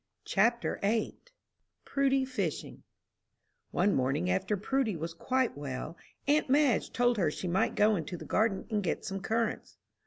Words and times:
CHAPTER 0.25 0.79
VIII 0.81 1.19
PRUDY 1.85 2.25
FISHING 2.25 2.81
One 3.69 3.93
morning, 3.93 4.31
after 4.31 4.57
Prudy 4.57 4.95
was 4.95 5.13
quite 5.13 5.55
well, 5.55 5.95
aunt 6.27 6.49
Madge 6.49 6.91
told 6.91 7.17
her 7.19 7.29
she 7.29 7.47
might 7.47 7.75
go 7.75 7.95
into 7.95 8.17
the 8.17 8.25
garden 8.25 8.65
and 8.71 8.81
get 8.81 9.05
some 9.05 9.19
currants. 9.21 9.77